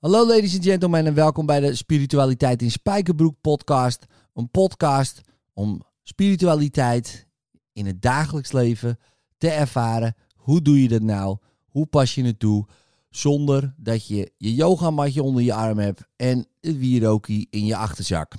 [0.00, 4.06] Hallo ladies and gentlemen en welkom bij de Spiritualiteit in Spijkerbroek podcast.
[4.34, 5.20] Een podcast
[5.52, 7.26] om spiritualiteit
[7.72, 8.98] in het dagelijks leven
[9.38, 10.16] te ervaren.
[10.34, 11.38] Hoe doe je dat nou?
[11.64, 12.66] Hoe pas je het toe?
[13.10, 18.34] Zonder dat je je yogamatje onder je arm hebt en het wierokie in je achterzak.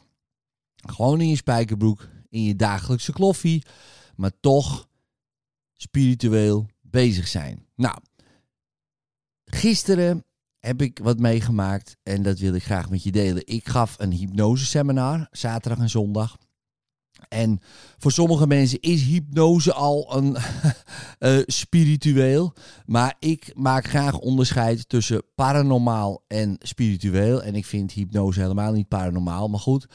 [0.75, 3.65] Gewoon in je spijkerbroek, in je dagelijkse kloffie,
[4.15, 4.87] maar toch
[5.73, 7.65] spiritueel bezig zijn.
[7.75, 7.97] Nou,
[9.45, 10.25] gisteren
[10.61, 13.47] heb ik wat meegemaakt en dat wil ik graag met je delen.
[13.47, 16.37] Ik gaf een hypnoseseminar, zaterdag en zondag.
[17.29, 17.59] En
[17.97, 20.37] voor sommige mensen is hypnose al een
[21.19, 22.53] uh, spiritueel.
[22.85, 27.43] Maar ik maak graag onderscheid tussen paranormaal en spiritueel.
[27.43, 29.47] En ik vind hypnose helemaal niet paranormaal.
[29.47, 29.85] Maar goed,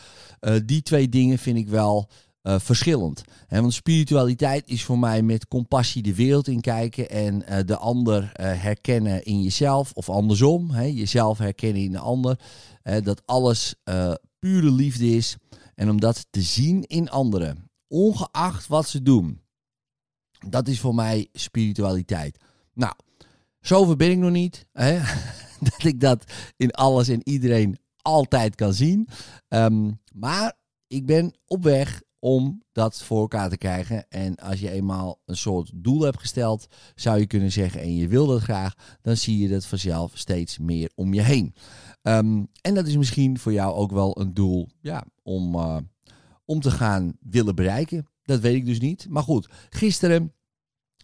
[0.40, 2.10] uh, die twee dingen vind ik wel
[2.46, 3.24] uh, verschillend.
[3.48, 8.22] Want spiritualiteit is voor mij met compassie de wereld in kijken en uh, de ander
[8.22, 10.70] uh, herkennen in jezelf of andersom.
[10.80, 12.38] Jezelf herkennen in de ander.
[13.02, 13.74] dat alles
[14.38, 15.36] pure liefde is
[15.74, 19.40] en om dat te zien in anderen, ongeacht wat ze doen.
[20.48, 22.38] Dat is voor mij spiritualiteit.
[22.72, 22.94] Nou,
[23.60, 24.66] zover ben ik nog niet.
[25.60, 26.24] Dat ik dat
[26.56, 29.08] in alles en iedereen altijd kan zien.
[29.48, 30.52] Um, maar
[30.86, 34.08] ik ben op weg om dat voor elkaar te krijgen.
[34.08, 38.08] En als je eenmaal een soort doel hebt gesteld, zou je kunnen zeggen, en je
[38.08, 41.54] wil dat graag, dan zie je dat vanzelf steeds meer om je heen.
[42.02, 45.76] Um, en dat is misschien voor jou ook wel een doel ja, om, uh,
[46.44, 48.06] om te gaan willen bereiken.
[48.22, 49.06] Dat weet ik dus niet.
[49.08, 50.32] Maar goed, gisteren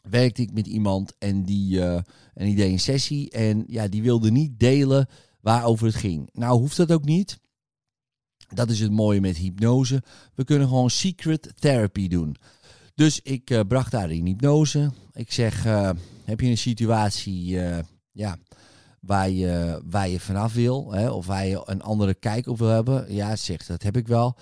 [0.03, 1.95] werkte ik met iemand en die, uh,
[2.35, 3.31] en die deed een sessie.
[3.31, 5.09] En ja, die wilde niet delen
[5.41, 6.29] waarover het ging.
[6.33, 7.41] Nou, hoeft dat ook niet.
[8.55, 10.03] Dat is het mooie met hypnose.
[10.35, 12.37] We kunnen gewoon secret therapy doen.
[12.95, 14.93] Dus ik uh, bracht haar in hypnose.
[15.13, 15.91] Ik zeg, uh,
[16.25, 17.79] heb je een situatie uh,
[18.13, 18.37] ja,
[19.01, 20.93] waar, je, waar je vanaf wil?
[20.93, 23.15] Hè, of waar je een andere kijk op wil hebben?
[23.15, 24.37] Ja, zegt dat heb ik wel.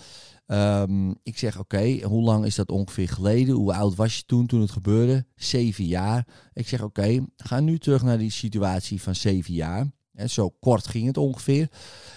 [0.46, 3.54] Um, ik zeg, oké, hoe lang is dat ongeveer geleden?
[3.54, 5.24] Hoe oud was je toen, toen het gebeurde?
[5.34, 6.26] Zeven jaar.
[6.52, 9.90] Ik zeg, oké, ga nu terug naar die situatie van zeven jaar.
[10.14, 11.68] En zo kort ging het ongeveer.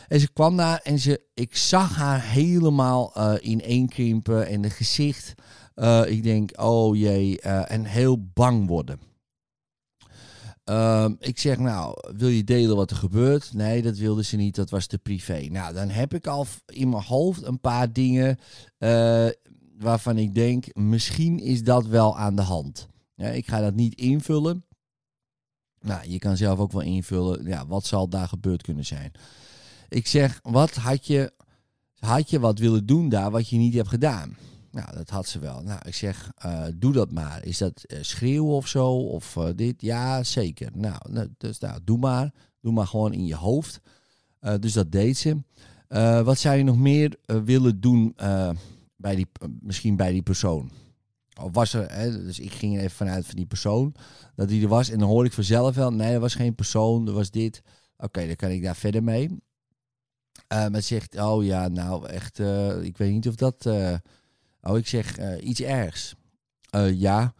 [0.07, 5.33] En ze kwam daar en ze, ik zag haar helemaal uh, ineenkrimpen en de gezicht.
[5.75, 8.99] Uh, ik denk, oh jee, uh, en heel bang worden.
[10.69, 13.53] Uh, ik zeg, nou, wil je delen wat er gebeurt?
[13.53, 15.47] Nee, dat wilde ze niet, dat was te privé.
[15.49, 18.37] Nou, dan heb ik al in mijn hoofd een paar dingen
[19.77, 22.87] waarvan ik denk, misschien is dat wel aan de hand.
[23.15, 24.65] Ik ga dat niet invullen.
[25.83, 29.11] Nou, je kan zelf ook wel invullen, ja, wat zal daar gebeurd kunnen zijn?
[29.89, 31.33] Ik zeg, wat had je,
[31.99, 34.35] had je wat willen doen daar wat je niet hebt gedaan?
[34.71, 35.61] Nou, dat had ze wel.
[35.61, 37.45] Nou, ik zeg, uh, doe dat maar.
[37.45, 38.91] Is dat uh, schreeuwen of zo?
[38.91, 39.81] Of uh, dit?
[39.81, 40.69] Ja, zeker.
[40.73, 42.33] Nou, dus nou, doe maar.
[42.61, 43.81] Doe maar gewoon in je hoofd.
[44.59, 45.37] dus dat deed ze.
[46.23, 48.15] wat zou je nog meer willen doen
[48.95, 49.27] bij die,
[49.59, 50.71] misschien bij die persoon?
[51.51, 53.95] Was er, dus ik ging er even vanuit van die persoon,
[54.35, 54.89] dat die er was.
[54.89, 57.61] En dan hoor ik vanzelf wel, nee, er was geen persoon, er was dit.
[57.97, 59.29] Oké, dan kan ik daar verder mee.
[60.53, 63.65] Uh, maar zegt, oh ja, nou echt, uh, ik weet niet of dat...
[63.65, 63.95] Uh,
[64.61, 66.15] oh, ik zeg, iets ergs.
[66.93, 67.33] ja.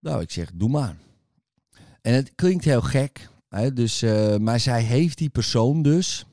[0.00, 0.96] Nou, ik zeg, doe maar.
[2.00, 4.00] En het klinkt heel gek, hè, dus,
[4.38, 6.26] maar zij heeft die persoon dus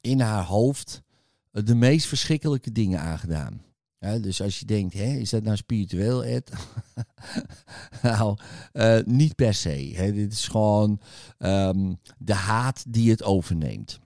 [0.00, 1.02] in haar hoofd
[1.50, 3.62] de meest verschrikkelijke dingen aangedaan.
[4.00, 6.50] Ja, dus als je denkt, hè, is dat nou spiritueel, Ed?
[8.02, 8.36] nou,
[8.72, 9.92] uh, niet per se.
[9.94, 10.12] Hè.
[10.12, 11.00] Dit is gewoon
[11.38, 14.00] um, de haat die het overneemt.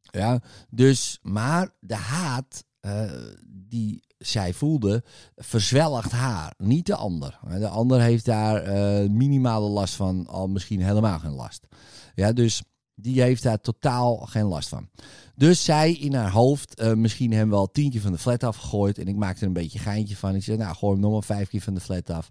[0.00, 3.12] Ja, dus, maar de haat uh,
[3.46, 5.04] die zij voelde,
[5.36, 7.38] verzwelgt haar, niet de ander.
[7.48, 11.66] De ander heeft daar uh, minimale last van, al misschien helemaal geen last.
[12.14, 12.62] Ja, dus
[12.98, 14.88] die heeft daar totaal geen last van.
[15.34, 18.98] Dus zij in haar hoofd uh, misschien hem wel tien keer van de flat afgegooid.
[18.98, 20.34] En ik maakte er een beetje geintje van.
[20.34, 22.30] Ik zei, nou gooi hem nog maar vijf keer van de flat af.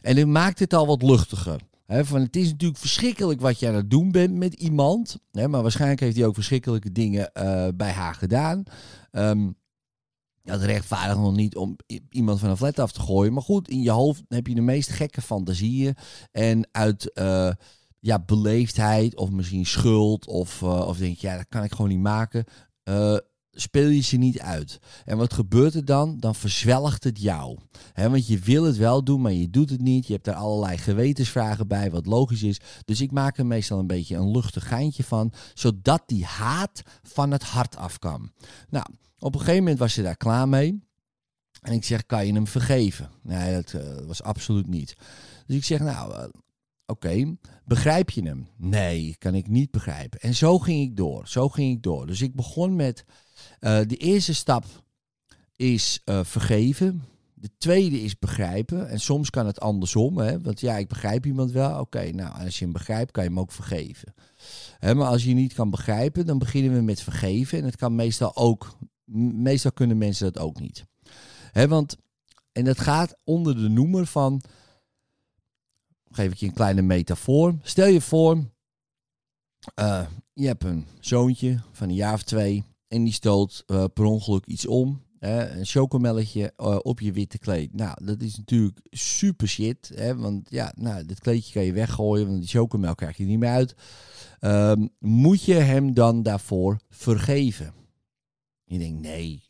[0.00, 1.60] En ik maakte het al wat luchtiger.
[1.86, 5.18] Van, het is natuurlijk verschrikkelijk wat je aan het doen bent met iemand.
[5.32, 8.62] Maar waarschijnlijk heeft hij ook verschrikkelijke dingen uh, bij haar gedaan.
[9.12, 9.56] Um,
[10.42, 11.76] dat rechtvaardigt nog niet om
[12.10, 13.32] iemand van een flat af te gooien.
[13.32, 15.96] Maar goed, in je hoofd heb je de meest gekke fantasieën.
[16.32, 17.10] En uit...
[17.14, 17.50] Uh,
[18.00, 21.90] ja, beleefdheid of misschien schuld of, uh, of denk je, ja, dat kan ik gewoon
[21.90, 22.44] niet maken.
[22.84, 23.16] Uh,
[23.60, 24.78] speel je ze niet uit.
[25.04, 26.18] En wat gebeurt er dan?
[26.18, 27.58] Dan verzwelgt het jou.
[27.94, 30.06] Want je wil het wel doen, maar je doet het niet.
[30.06, 32.60] Je hebt daar allerlei gewetensvragen bij, wat logisch is.
[32.84, 37.30] Dus ik maak er meestal een beetje een luchtig geintje van, zodat die haat van
[37.30, 38.32] het hart af kan.
[38.68, 38.86] Nou,
[39.18, 40.86] op een gegeven moment was ze daar klaar mee.
[41.60, 43.10] En ik zeg, kan je hem vergeven?
[43.22, 44.96] Nee, dat uh, was absoluut niet.
[45.46, 46.30] Dus ik zeg, nou,
[46.90, 48.48] Oké, begrijp je hem?
[48.56, 50.20] Nee, kan ik niet begrijpen.
[50.20, 51.28] En zo ging ik door.
[51.28, 52.06] Zo ging ik door.
[52.06, 53.04] Dus ik begon met
[53.60, 54.64] uh, de eerste stap
[55.56, 57.04] is uh, vergeven.
[57.34, 58.88] De tweede is begrijpen.
[58.88, 60.18] En soms kan het andersom.
[60.18, 60.40] Hè?
[60.40, 61.80] Want ja, ik begrijp iemand wel.
[61.80, 64.14] Oké, nou, als je hem begrijpt, kan je hem ook vergeven.
[64.78, 67.58] Hè, maar als je niet kan begrijpen, dan beginnen we met vergeven.
[67.58, 68.76] En het kan meestal ook.
[69.34, 70.84] Meestal kunnen mensen dat ook niet.
[71.52, 71.96] Hè, want,
[72.52, 74.42] en dat gaat onder de noemer van.
[76.18, 77.54] Geef ik je een kleine metafoor.
[77.62, 78.36] Stel je voor,
[79.80, 82.64] uh, je hebt een zoontje van een jaar of twee.
[82.88, 85.02] En die stoot uh, per ongeluk iets om.
[85.20, 87.74] Uh, een chocomelletje uh, op je witte kleed.
[87.74, 89.90] Nou, dat is natuurlijk super shit.
[89.94, 93.38] Hè, want ja, nou, dat kleedje kan je weggooien, want die chocomel krijg je niet
[93.38, 93.74] meer uit.
[94.40, 97.74] Um, moet je hem dan daarvoor vergeven?
[98.64, 99.42] Je denkt, nee,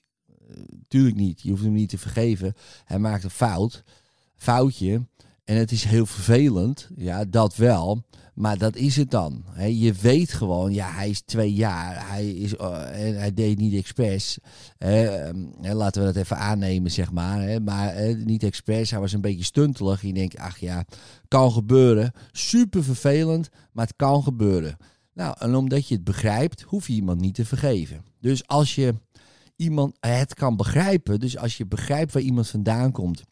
[0.71, 1.41] natuurlijk niet.
[1.41, 2.55] Je hoeft hem niet te vergeven.
[2.85, 3.85] Hij maakt een fout,
[4.37, 5.07] foutje.
[5.49, 8.03] En het is heel vervelend, ja, dat wel.
[8.35, 9.45] Maar dat is het dan.
[9.57, 12.09] je weet gewoon, ja, hij is twee jaar.
[12.11, 14.39] Hij, is, uh, hij deed niet expres.
[14.79, 17.63] Ehm, laten we dat even aannemen, zeg maar.
[17.63, 18.91] maar niet expres.
[18.91, 20.03] Hij was een beetje stuntelig.
[20.03, 20.85] Je denkt, ach ja,
[21.29, 22.13] kan gebeuren.
[22.33, 24.77] Super vervelend, maar het kan gebeuren.
[25.15, 28.05] Nou, en omdat je het begrijpt, hoef je iemand niet te vergeven.
[28.21, 28.95] Dus als je
[29.57, 33.23] iemand het kan begrijpen, dus als je begrijpt waar iemand vandaan komt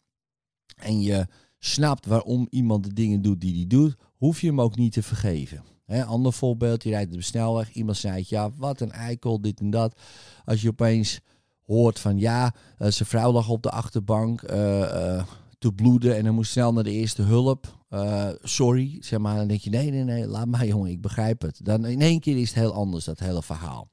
[0.75, 1.27] en je
[1.67, 5.03] snapt waarom iemand de dingen doet die hij doet, hoef je hem ook niet te
[5.03, 5.63] vergeven.
[5.85, 9.59] He, ander voorbeeld, je rijdt op de snelweg, iemand zei ja, wat een eikel, dit
[9.59, 9.99] en dat.
[10.45, 11.19] Als je opeens
[11.65, 15.23] hoort van ja, uh, zijn vrouw lag op de achterbank uh, uh,
[15.59, 17.85] te bloeden en hij moest snel naar de eerste hulp.
[18.41, 19.35] sorry, zeg maar.
[19.35, 21.59] Dan denk je nee, nee, nee, laat maar jongen, ik begrijp het.
[21.63, 23.89] Dan in één keer is het heel anders, dat hele verhaal.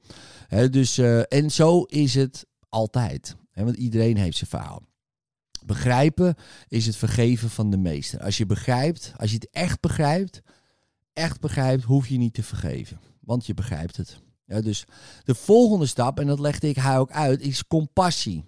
[0.69, 3.35] Dus, en zo is het altijd.
[3.53, 4.81] Want iedereen heeft zijn verhaal.
[5.65, 6.35] Begrijpen
[6.67, 8.19] is het vergeven van de meester.
[8.19, 10.41] Als je begrijpt, als je het echt begrijpt,
[11.13, 12.99] echt begrijpt, hoef je niet te vergeven.
[13.19, 14.19] Want je begrijpt het.
[14.45, 14.85] Dus
[15.23, 18.43] de volgende stap, en dat legde ik haar ook uit, is compassie.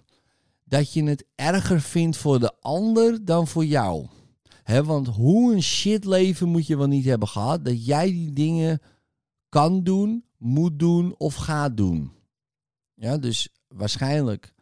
[0.63, 4.07] Dat je het erger vindt voor de ander dan voor jou.
[4.83, 8.81] Want hoe een shit leven moet je wel niet hebben gehad, dat jij die dingen
[9.49, 12.11] kan doen, moet doen of gaat doen.
[12.93, 14.53] Ja, dus waarschijnlijk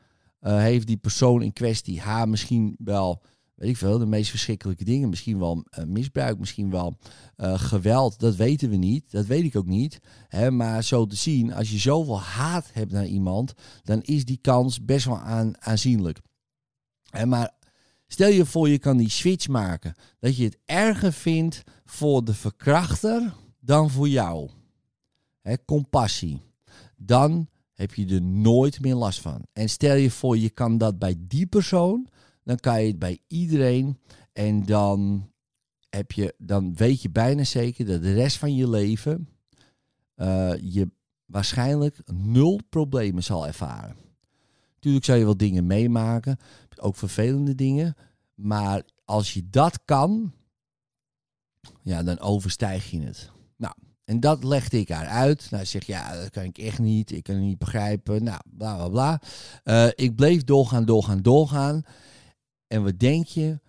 [0.45, 3.21] uh, heeft die persoon in kwestie haar misschien wel,
[3.55, 5.09] weet ik veel, de meest verschrikkelijke dingen.
[5.09, 6.97] Misschien wel uh, misbruik, misschien wel
[7.37, 8.19] uh, geweld.
[8.19, 9.11] Dat weten we niet.
[9.11, 9.99] Dat weet ik ook niet.
[10.27, 13.53] Hè, maar zo te zien, als je zoveel haat hebt naar iemand,
[13.83, 16.19] dan is die kans best wel aan, aanzienlijk.
[17.09, 17.51] Hè, maar
[18.07, 19.95] stel je voor, je kan die switch maken.
[20.19, 24.49] Dat je het erger vindt voor de verkrachter dan voor jou.
[25.41, 26.41] Hè, compassie.
[26.97, 29.45] Dan heb je er nooit meer last van.
[29.53, 32.07] En stel je voor, je kan dat bij die persoon,
[32.43, 33.99] dan kan je het bij iedereen.
[34.33, 35.29] En dan,
[35.89, 39.29] heb je, dan weet je bijna zeker dat de rest van je leven
[40.15, 40.91] uh, je
[41.25, 43.95] waarschijnlijk nul problemen zal ervaren.
[44.73, 46.37] Natuurlijk zal je wel dingen meemaken,
[46.75, 47.95] ook vervelende dingen.
[48.33, 50.33] Maar als je dat kan,
[51.81, 53.31] ja, dan overstijg je het.
[54.05, 55.47] En dat legde ik haar uit.
[55.51, 57.11] Nou, zeg ja, dat kan ik echt niet.
[57.11, 58.23] Ik kan het niet begrijpen.
[58.23, 59.21] Nou, bla bla bla.
[59.63, 61.83] Uh, ik bleef doorgaan, doorgaan, doorgaan.
[62.67, 63.59] En wat denk je?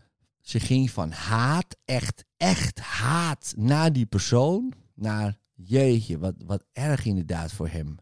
[0.40, 4.72] Ze ging van haat, echt, echt haat naar die persoon.
[4.94, 7.96] Naar jeetje, wat, wat erg inderdaad voor hem.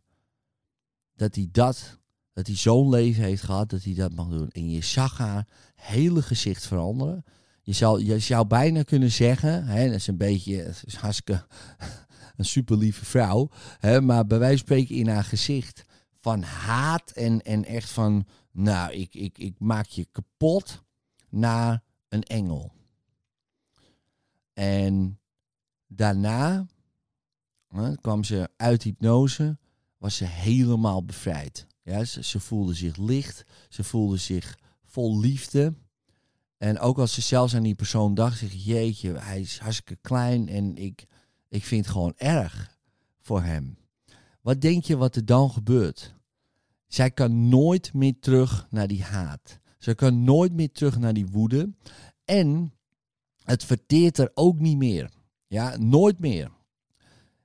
[1.15, 1.99] Dat hij dat,
[2.33, 4.49] dat hij zo'n leven heeft gehad, dat hij dat mag doen.
[4.49, 7.25] En je zag haar hele gezicht veranderen.
[7.63, 11.47] Je zou, je zou bijna kunnen zeggen, hè, dat is een beetje, dat is hartstikke
[12.37, 13.49] een super lieve vrouw.
[13.79, 15.85] Hè, maar bij wijze van spreken in haar gezicht
[16.21, 20.83] van haat en, en echt van, nou, ik, ik, ik maak je kapot
[21.29, 22.73] naar een engel.
[24.53, 25.21] En
[25.87, 26.67] daarna
[27.69, 29.59] hè, kwam ze uit hypnose,
[29.99, 31.67] was ze helemaal bevrijd.
[31.83, 35.75] Ja, ze, ze voelde zich licht, ze voelde zich vol liefde.
[36.57, 40.49] En ook als ze zelfs aan die persoon dacht, zeg jeetje, hij is hartstikke klein
[40.49, 41.07] en ik,
[41.55, 42.77] ik vind het gewoon erg
[43.21, 43.77] voor hem.
[44.41, 46.15] Wat denk je wat er dan gebeurt?
[46.87, 49.59] Zij kan nooit meer terug naar die haat.
[49.79, 51.75] Ze kan nooit meer terug naar die woede.
[52.25, 52.73] En
[53.43, 55.11] het verteert er ook niet meer.
[55.47, 56.51] Ja, nooit meer.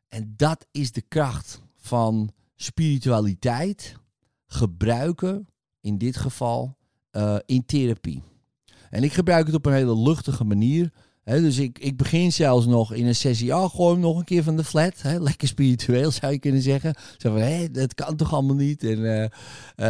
[0.08, 3.96] En dat is de kracht van spiritualiteit
[4.46, 5.48] gebruiken,
[5.82, 6.78] in dit geval
[7.12, 8.24] uh, in therapie.
[8.89, 10.94] En ik gebruik het op een hele luchtige manier
[11.38, 14.44] dus ik, ik begin zelfs nog in een sessie, oh, gooi hem nog een keer
[14.44, 14.94] van de flat.
[15.20, 16.96] lekker spiritueel zou je kunnen zeggen.
[17.18, 18.84] Zo van, hé, dat kan toch allemaal niet?
[18.84, 19.26] En, uh,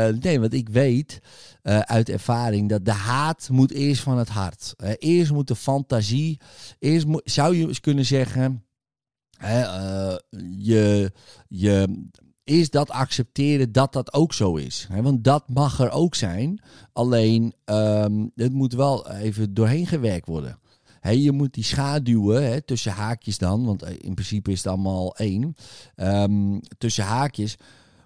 [0.09, 1.19] uh, nee, want ik weet
[1.63, 4.73] uh, uit ervaring dat de haat moet eerst van het hart.
[4.97, 6.39] eerst moet de fantasie,
[6.79, 8.63] eerst zou je eens kunnen zeggen,
[10.57, 11.11] je,
[11.47, 12.07] je,
[12.43, 14.87] is dat accepteren dat dat ook zo is.
[15.01, 16.61] want dat mag er ook zijn.
[16.93, 20.59] Alleen um, het moet wel even doorheen gewerkt worden.
[21.01, 25.55] Je moet die schaduwen tussen haakjes dan, want eh, in principe is het allemaal één.
[25.95, 27.55] Um, tussen haakjes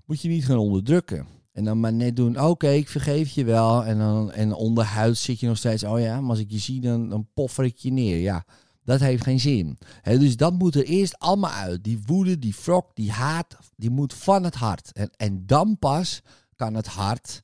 [0.06, 1.26] moet je niet gaan onderdrukken.
[1.52, 3.86] En dan maar net doen, oké, ik vergeef je wel.
[3.86, 6.82] En dan en onderhuid zit je nog steeds, oh ja, maar als ik je zie,
[6.82, 8.18] dan, dan poffer ik je neer.
[8.18, 8.46] Ja,
[8.84, 9.78] dat heeft geen zin.
[10.04, 11.84] dus dat moet er eerst allemaal uit.
[11.84, 14.92] Die woede, die wrok, die haat, die moet van het hart.
[14.92, 16.22] En, en dan pas
[16.56, 17.42] kan het hart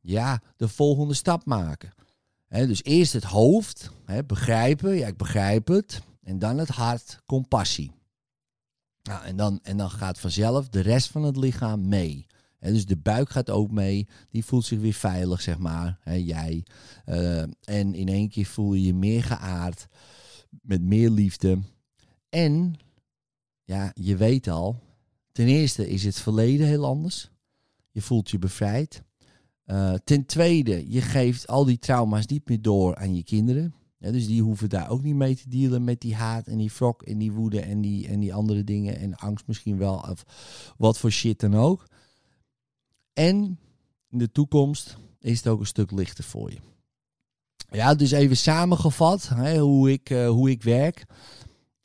[0.00, 1.92] ja, de volgende stap maken.
[2.50, 3.90] Dus eerst het hoofd,
[4.26, 6.02] begrijpen, ja ik begrijp het.
[6.22, 7.92] En dan het hart, compassie.
[9.02, 12.26] Nou, en, dan, en dan gaat vanzelf de rest van het lichaam mee.
[12.58, 14.08] dus de buik gaat ook mee.
[14.30, 15.98] Die voelt zich weer veilig, zeg maar.
[16.04, 16.64] jij.
[17.06, 19.86] Uh, en in één keer voel je je meer geaard
[20.62, 21.58] met meer liefde.
[22.28, 22.74] En,
[23.64, 24.82] ja, je weet al,
[25.32, 27.30] ten eerste is het verleden heel anders.
[27.90, 29.02] Je voelt je bevrijd.
[29.70, 33.74] Uh, ten tweede, je geeft al die trauma's niet meer door aan je kinderen.
[33.98, 37.02] Dus die hoeven daar ook niet mee te dealen met die haat en die wrok
[37.02, 38.98] en die woede en die, en die andere dingen.
[38.98, 40.24] En angst misschien wel, of
[40.76, 41.86] wat voor shit dan ook.
[43.12, 43.58] En
[44.08, 46.58] in de toekomst is het ook een stuk lichter voor je.
[47.70, 51.04] Ja, dus even samengevat hè, hoe, ik, uh, hoe ik werk.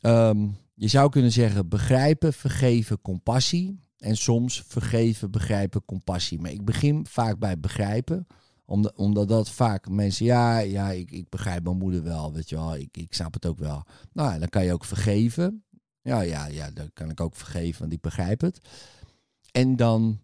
[0.01, 3.79] Um, je zou kunnen zeggen begrijpen, vergeven, compassie.
[4.05, 6.39] En soms vergeven, begrijpen, compassie.
[6.39, 8.27] Maar ik begin vaak bij begrijpen.
[8.65, 12.55] Omdat, omdat dat vaak mensen, ja, ja ik, ik begrijp mijn moeder wel, weet je
[12.55, 12.75] wel.
[12.75, 13.83] Ik, ik snap het ook wel.
[14.13, 15.63] Nou, dan kan je ook vergeven.
[16.01, 18.59] Ja, ja, ja, dan kan ik ook vergeven, want ik begrijp het.
[19.51, 20.19] En dan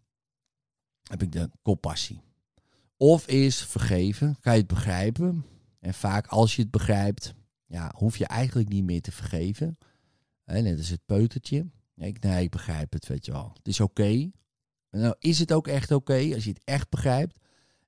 [1.04, 2.22] heb ik de compassie.
[2.98, 5.46] Of is vergeven, kan je het begrijpen.
[5.80, 7.34] En vaak als je het begrijpt,
[7.66, 9.78] ja, hoef je eigenlijk niet meer te vergeven.
[10.44, 11.66] Hè, net als het peutertje.
[11.96, 13.52] Ik, nee, ik begrijp het, weet je wel.
[13.54, 14.32] Het is oké.
[14.92, 17.40] Nou, is het ook echt oké als je het echt begrijpt?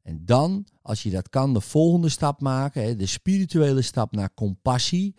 [0.04, 2.84] En dan, als je dat kan, de volgende stap maken.
[2.84, 5.16] Hè, de spirituele stap naar compassie.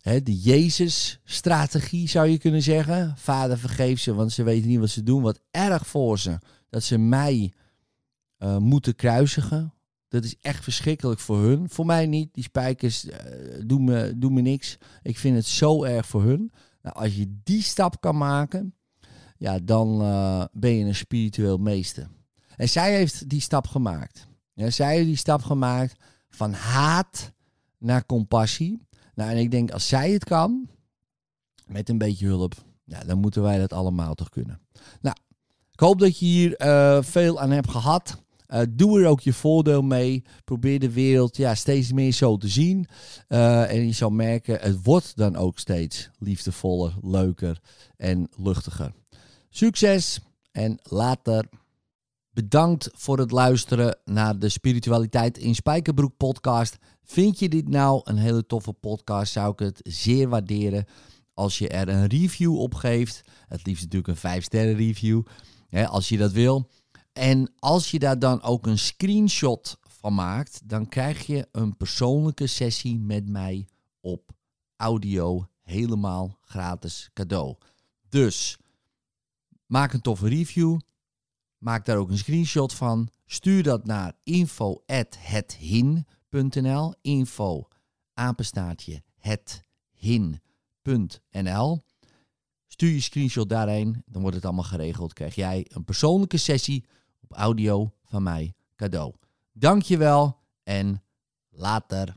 [0.00, 3.16] Hè, de Jezus-strategie zou je kunnen zeggen.
[3.16, 5.22] Vader vergeef ze, want ze weten niet wat ze doen.
[5.22, 6.38] Wat erg voor ze
[6.70, 7.52] dat ze mij
[8.38, 9.74] uh, moeten kruisigen.
[10.08, 11.70] Dat is echt verschrikkelijk voor hun.
[11.70, 12.34] Voor mij niet.
[12.34, 13.14] Die spijkers uh,
[13.64, 14.78] doen, me, doen me niks.
[15.02, 16.52] Ik vind het zo erg voor hun.
[16.86, 18.74] Nou, als je die stap kan maken,
[19.36, 22.08] ja, dan uh, ben je een spiritueel meester.
[22.56, 24.26] En zij heeft die stap gemaakt.
[24.52, 27.32] Ja, zij heeft die stap gemaakt van haat
[27.78, 28.86] naar compassie.
[29.14, 30.68] Nou, en ik denk als zij het kan,
[31.66, 34.60] met een beetje hulp, ja, dan moeten wij dat allemaal toch kunnen.
[35.00, 35.16] Nou,
[35.72, 38.22] ik hoop dat je hier uh, veel aan hebt gehad.
[38.48, 40.24] Uh, doe er ook je voordeel mee.
[40.44, 42.86] Probeer de wereld ja, steeds meer zo te zien.
[43.28, 47.60] Uh, en je zal merken, het wordt dan ook steeds liefdevoller, leuker
[47.96, 48.92] en luchtiger.
[49.48, 50.20] Succes
[50.52, 51.48] en later.
[52.30, 56.76] Bedankt voor het luisteren naar de Spiritualiteit in Spijkerbroek podcast.
[57.04, 59.32] Vind je dit nou een hele toffe podcast?
[59.32, 60.84] Zou ik het zeer waarderen
[61.34, 63.22] als je er een review op geeft.
[63.48, 65.22] Het liefst natuurlijk een 5 sterren review.
[65.68, 66.68] Hè, als je dat wil.
[67.16, 72.46] En als je daar dan ook een screenshot van maakt, dan krijg je een persoonlijke
[72.46, 73.68] sessie met mij
[74.00, 74.32] op
[74.76, 77.56] audio helemaal gratis cadeau.
[78.08, 78.58] Dus
[79.66, 80.78] maak een toffe review.
[81.58, 83.08] Maak daar ook een screenshot van.
[83.26, 86.94] Stuur dat naar info@hethin.nl.
[87.00, 87.68] Info
[88.14, 90.42] apenstaartje hethin.nl.
[92.66, 95.12] Stuur je screenshot daarheen, dan wordt het allemaal geregeld.
[95.12, 96.84] Krijg jij een persoonlijke sessie
[97.28, 99.14] op audio van mij cadeau.
[99.52, 101.02] Dankjewel en
[101.48, 102.16] later.